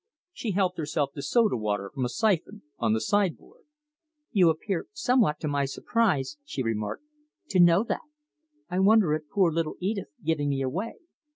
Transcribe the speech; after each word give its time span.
She 0.33 0.53
helped 0.53 0.79
herself 0.79 1.11
to 1.13 1.21
soda 1.21 1.55
water 1.55 1.91
from 1.93 2.05
a 2.05 2.09
siphon 2.09 2.63
on 2.79 2.93
the 2.93 2.99
sideboard. 3.01 3.65
"You 4.31 4.49
appear, 4.49 4.87
somewhat 4.93 5.39
to 5.41 5.47
my 5.47 5.65
surprise," 5.65 6.37
she 6.43 6.63
remarked, 6.63 7.03
"to 7.49 7.59
know 7.59 7.83
that. 7.83 8.01
I 8.67 8.79
wonder 8.79 9.13
at 9.13 9.29
poor 9.31 9.51
little 9.51 9.75
Edith 9.79 10.09
giving 10.23 10.49
me 10.49 10.63
away." 10.63 10.93